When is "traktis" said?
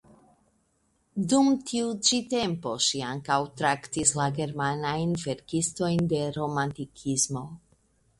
3.61-4.13